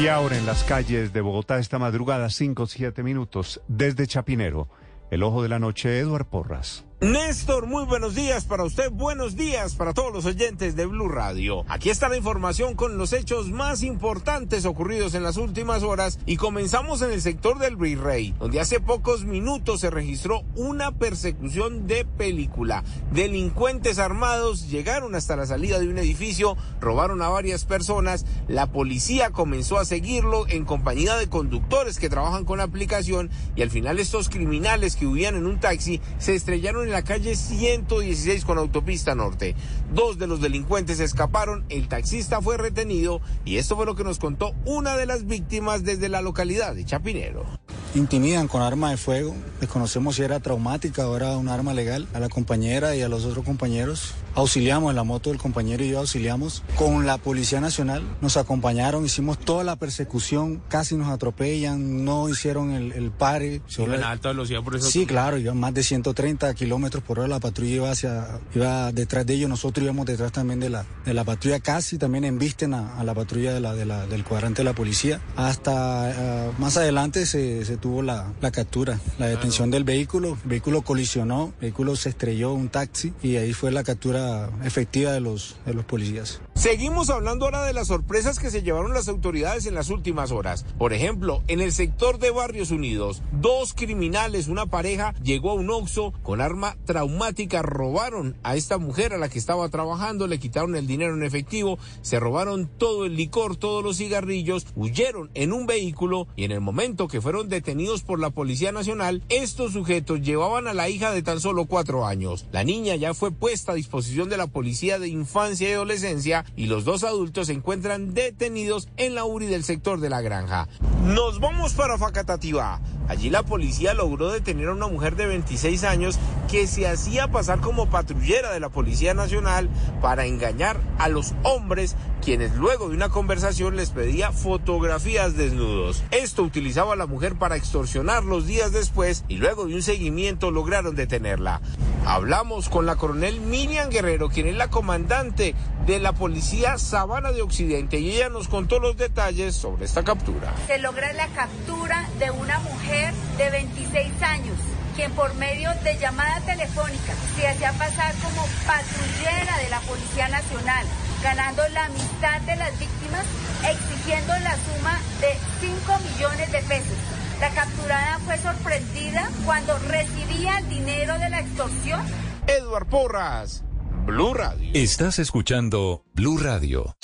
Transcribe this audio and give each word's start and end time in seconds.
Y 0.00 0.08
ahora 0.08 0.38
en 0.38 0.46
las 0.46 0.64
calles 0.64 1.12
de 1.12 1.20
Bogotá 1.20 1.58
esta 1.58 1.78
madrugada, 1.78 2.30
5 2.30 2.66
7 2.66 3.02
minutos, 3.02 3.60
desde 3.68 4.06
Chapinero, 4.06 4.66
el 5.10 5.22
ojo 5.22 5.42
de 5.42 5.50
la 5.50 5.58
noche, 5.58 5.98
Eduard 5.98 6.24
Porras. 6.24 6.86
Néstor, 7.00 7.66
muy 7.66 7.86
buenos 7.86 8.14
días 8.14 8.44
para 8.44 8.62
usted, 8.62 8.90
buenos 8.90 9.34
días 9.34 9.74
para 9.74 9.94
todos 9.94 10.12
los 10.12 10.26
oyentes 10.26 10.76
de 10.76 10.84
Blue 10.84 11.08
Radio. 11.08 11.64
Aquí 11.66 11.88
está 11.88 12.10
la 12.10 12.18
información 12.18 12.74
con 12.74 12.98
los 12.98 13.14
hechos 13.14 13.48
más 13.50 13.82
importantes 13.82 14.66
ocurridos 14.66 15.14
en 15.14 15.22
las 15.22 15.38
últimas 15.38 15.82
horas 15.82 16.18
y 16.26 16.36
comenzamos 16.36 17.00
en 17.00 17.10
el 17.10 17.22
sector 17.22 17.58
del 17.58 17.76
Virrey, 17.76 18.34
donde 18.38 18.60
hace 18.60 18.80
pocos 18.80 19.24
minutos 19.24 19.80
se 19.80 19.88
registró 19.88 20.42
una 20.56 20.92
persecución 20.92 21.86
de 21.86 22.04
película. 22.04 22.84
Delincuentes 23.12 23.98
armados 23.98 24.68
llegaron 24.68 25.14
hasta 25.14 25.36
la 25.36 25.46
salida 25.46 25.78
de 25.78 25.88
un 25.88 25.96
edificio, 25.96 26.58
robaron 26.82 27.22
a 27.22 27.30
varias 27.30 27.64
personas, 27.64 28.26
la 28.46 28.72
policía 28.72 29.30
comenzó 29.30 29.78
a 29.78 29.86
seguirlo 29.86 30.46
en 30.48 30.66
compañía 30.66 31.16
de 31.16 31.30
conductores 31.30 31.98
que 31.98 32.10
trabajan 32.10 32.44
con 32.44 32.58
la 32.58 32.64
aplicación 32.64 33.30
y 33.56 33.62
al 33.62 33.70
final 33.70 33.98
estos 33.98 34.28
criminales 34.28 34.96
que 34.96 35.06
huían 35.06 35.34
en 35.34 35.46
un 35.46 35.60
taxi 35.60 36.02
se 36.18 36.34
estrellaron 36.34 36.89
en 36.90 36.94
la 36.94 37.04
calle 37.04 37.36
116 37.36 38.44
con 38.44 38.58
autopista 38.58 39.14
norte. 39.14 39.54
Dos 39.94 40.18
de 40.18 40.26
los 40.26 40.40
delincuentes 40.40 40.98
escaparon, 40.98 41.64
el 41.68 41.86
taxista 41.86 42.42
fue 42.42 42.56
retenido 42.56 43.20
y 43.44 43.58
esto 43.58 43.76
fue 43.76 43.86
lo 43.86 43.94
que 43.94 44.02
nos 44.02 44.18
contó 44.18 44.54
una 44.64 44.96
de 44.96 45.06
las 45.06 45.24
víctimas 45.24 45.84
desde 45.84 46.08
la 46.08 46.20
localidad 46.20 46.74
de 46.74 46.84
Chapinero 46.84 47.46
intimidan 47.94 48.48
con 48.48 48.62
arma 48.62 48.90
de 48.90 48.96
fuego. 48.96 49.34
Desconocemos 49.60 50.16
si 50.16 50.22
era 50.22 50.40
traumática 50.40 51.08
o 51.08 51.16
era 51.16 51.36
un 51.36 51.48
arma 51.48 51.74
legal. 51.74 52.06
A 52.14 52.20
la 52.20 52.28
compañera 52.28 52.94
y 52.96 53.02
a 53.02 53.08
los 53.08 53.24
otros 53.24 53.44
compañeros 53.44 54.14
auxiliamos 54.34 54.90
en 54.90 54.96
la 54.96 55.04
moto 55.04 55.30
del 55.30 55.38
compañero 55.38 55.84
y 55.84 55.90
yo 55.90 55.98
auxiliamos 55.98 56.62
con 56.76 57.06
la 57.06 57.18
Policía 57.18 57.60
Nacional. 57.60 58.02
Nos 58.20 58.36
acompañaron, 58.36 59.04
hicimos 59.04 59.38
toda 59.38 59.64
la 59.64 59.76
persecución, 59.76 60.62
casi 60.68 60.96
nos 60.96 61.08
atropellan, 61.08 62.04
no 62.04 62.28
hicieron 62.28 62.70
el, 62.70 62.92
el 62.92 63.10
pare. 63.10 63.60
¿Iban 63.78 64.04
a 64.04 64.10
alta 64.10 64.28
velocidad 64.28 64.62
por 64.62 64.76
eso? 64.76 64.88
Sí, 64.88 65.06
claro, 65.06 65.38
iban 65.38 65.58
más 65.58 65.74
de 65.74 65.82
130 65.82 66.54
kilómetros 66.54 67.02
por 67.02 67.18
hora. 67.18 67.28
La 67.28 67.40
patrulla 67.40 67.74
iba 67.74 67.90
hacia, 67.90 68.40
iba 68.54 68.92
detrás 68.92 69.26
de 69.26 69.34
ellos, 69.34 69.48
nosotros 69.48 69.84
íbamos 69.84 70.06
detrás 70.06 70.32
también 70.32 70.60
de 70.60 70.70
la, 70.70 70.84
de 71.04 71.14
la 71.14 71.24
patrulla, 71.24 71.60
casi 71.60 71.98
también 71.98 72.24
embisten 72.24 72.74
a, 72.74 72.98
a 72.98 73.04
la 73.04 73.14
patrulla 73.14 73.52
de 73.52 73.60
la, 73.60 73.74
de 73.74 73.84
la, 73.84 74.06
del 74.06 74.24
cuadrante 74.24 74.60
de 74.60 74.64
la 74.64 74.74
policía. 74.74 75.20
Hasta 75.36 76.52
uh, 76.56 76.60
más 76.60 76.76
adelante 76.76 77.26
se, 77.26 77.64
se 77.64 77.76
tuvo 77.80 78.02
la, 78.02 78.32
la, 78.40 78.50
captura, 78.50 79.00
la 79.18 79.26
detención 79.26 79.70
del 79.70 79.84
vehículo. 79.84 80.38
El 80.44 80.48
vehículo 80.48 80.82
colisionó, 80.82 81.52
el 81.56 81.60
vehículo 81.62 81.96
se 81.96 82.10
estrelló, 82.10 82.52
un 82.52 82.68
taxi, 82.68 83.12
y 83.22 83.36
ahí 83.36 83.52
fue 83.52 83.72
la 83.72 83.82
captura 83.82 84.50
efectiva 84.64 85.12
de 85.12 85.20
los, 85.20 85.56
de 85.66 85.74
los 85.74 85.84
policías. 85.84 86.40
Seguimos 86.54 87.08
hablando 87.08 87.46
ahora 87.46 87.64
de 87.64 87.72
las 87.72 87.88
sorpresas 87.88 88.38
que 88.38 88.50
se 88.50 88.62
llevaron 88.62 88.92
las 88.92 89.08
autoridades 89.08 89.66
en 89.66 89.74
las 89.74 89.88
últimas 89.88 90.30
horas. 90.30 90.66
Por 90.78 90.92
ejemplo, 90.92 91.42
en 91.48 91.60
el 91.60 91.72
sector 91.72 92.18
de 92.18 92.30
Barrios 92.30 92.70
Unidos, 92.70 93.22
dos 93.32 93.72
criminales, 93.72 94.46
una 94.46 94.66
pareja, 94.66 95.14
llegó 95.22 95.52
a 95.52 95.54
un 95.54 95.70
Oxxo 95.70 96.12
con 96.22 96.40
arma 96.40 96.76
traumática, 96.84 97.62
robaron 97.62 98.36
a 98.42 98.56
esta 98.56 98.76
mujer 98.78 99.14
a 99.14 99.18
la 99.18 99.30
que 99.30 99.38
estaba 99.38 99.68
trabajando, 99.70 100.26
le 100.26 100.38
quitaron 100.38 100.76
el 100.76 100.86
dinero 100.86 101.14
en 101.14 101.22
efectivo, 101.22 101.78
se 102.02 102.20
robaron 102.20 102.66
todo 102.66 103.06
el 103.06 103.16
licor, 103.16 103.56
todos 103.56 103.82
los 103.82 103.96
cigarrillos, 103.96 104.66
huyeron 104.76 105.30
en 105.34 105.52
un 105.52 105.66
vehículo 105.66 106.28
y 106.36 106.44
en 106.44 106.52
el 106.52 106.60
momento 106.60 107.08
que 107.08 107.22
fueron 107.22 107.48
detenidos 107.48 107.69
por 108.04 108.18
la 108.18 108.30
Policía 108.30 108.72
Nacional, 108.72 109.22
estos 109.28 109.74
sujetos 109.74 110.22
llevaban 110.22 110.66
a 110.66 110.74
la 110.74 110.88
hija 110.88 111.12
de 111.12 111.22
tan 111.22 111.38
solo 111.40 111.66
cuatro 111.66 112.04
años. 112.04 112.46
La 112.50 112.64
niña 112.64 112.96
ya 112.96 113.14
fue 113.14 113.30
puesta 113.30 113.72
a 113.72 113.74
disposición 113.76 114.28
de 114.28 114.36
la 114.36 114.48
Policía 114.48 114.98
de 114.98 115.06
Infancia 115.06 115.70
y 115.70 115.72
Adolescencia 115.72 116.44
y 116.56 116.66
los 116.66 116.84
dos 116.84 117.04
adultos 117.04 117.46
se 117.46 117.52
encuentran 117.52 118.12
detenidos 118.12 118.88
en 118.96 119.14
la 119.14 119.24
URI 119.24 119.46
del 119.46 119.62
sector 119.62 120.00
de 120.00 120.10
la 120.10 120.20
granja. 120.20 120.66
Nos 121.04 121.38
vamos 121.38 121.74
para 121.74 121.96
Facatativá. 121.96 122.80
Allí 123.08 123.28
la 123.28 123.42
policía 123.42 123.92
logró 123.92 124.30
detener 124.30 124.68
a 124.68 124.72
una 124.72 124.86
mujer 124.86 125.16
de 125.16 125.26
26 125.26 125.82
años 125.82 126.16
que 126.48 126.68
se 126.68 126.86
hacía 126.86 127.28
pasar 127.28 127.60
como 127.60 127.90
patrullera 127.90 128.52
de 128.52 128.60
la 128.60 128.68
Policía 128.68 129.14
Nacional 129.14 129.68
para 130.00 130.26
engañar 130.26 130.80
a 130.98 131.08
los 131.08 131.34
hombres 131.42 131.96
quienes 132.22 132.54
luego 132.54 132.88
de 132.88 132.94
una 132.94 133.08
conversación 133.08 133.74
les 133.74 133.90
pedía 133.90 134.30
fotografías 134.30 135.36
desnudos. 135.36 136.04
Esto 136.12 136.44
utilizaba 136.44 136.92
a 136.92 136.96
la 136.96 137.06
mujer 137.06 137.34
para 137.34 137.56
extorsionarlos 137.60 138.46
días 138.46 138.72
después 138.72 139.24
y 139.28 139.36
luego 139.36 139.66
de 139.66 139.74
un 139.74 139.82
seguimiento 139.82 140.50
lograron 140.50 140.96
detenerla. 140.96 141.60
Hablamos 142.06 142.68
con 142.68 142.86
la 142.86 142.96
coronel 142.96 143.40
Miriam 143.40 143.90
Guerrero, 143.90 144.30
quien 144.30 144.46
es 144.48 144.56
la 144.56 144.68
comandante 144.68 145.54
de 145.86 145.98
la 146.00 146.12
Policía 146.12 146.78
Sabana 146.78 147.32
de 147.32 147.42
Occidente 147.42 148.00
y 148.00 148.12
ella 148.12 148.30
nos 148.30 148.48
contó 148.48 148.78
los 148.80 148.96
detalles 148.96 149.54
sobre 149.54 149.84
esta 149.84 150.02
captura. 150.02 150.54
Se 150.66 150.78
logra 150.78 151.12
la 151.12 151.28
captura 151.28 152.08
de 152.18 152.30
una 152.30 152.58
mujer 152.60 153.12
de 153.36 153.50
26 153.50 154.22
años 154.22 154.56
quien 154.96 155.12
por 155.12 155.32
medio 155.34 155.70
de 155.84 155.96
llamada 155.98 156.40
telefónica 156.40 157.14
se 157.36 157.46
hacía 157.46 157.72
pasar 157.72 158.12
como 158.16 158.44
patrullera 158.66 159.56
de 159.58 159.70
la 159.70 159.80
Policía 159.80 160.28
Nacional, 160.28 160.84
ganando 161.22 161.62
la 161.68 161.84
amistad 161.84 162.40
de 162.42 162.56
las 162.56 162.78
víctimas, 162.78 163.24
exigiendo 163.64 164.32
la 164.40 164.56
suma 164.56 164.98
de 165.20 165.38
5 165.60 165.98
millones 166.10 166.52
de 166.52 166.58
pesos. 166.62 167.09
La 167.40 167.48
capturada 167.50 168.18
fue 168.18 168.36
sorprendida 168.36 169.30
cuando 169.46 169.78
recibía 169.88 170.58
el 170.58 170.68
dinero 170.68 171.18
de 171.18 171.30
la 171.30 171.40
extorsión. 171.40 172.02
Edward 172.46 172.86
Porras, 172.86 173.64
Blue 174.04 174.34
Radio. 174.34 174.70
Estás 174.74 175.18
escuchando 175.18 176.04
Blue 176.12 176.36
Radio. 176.36 176.96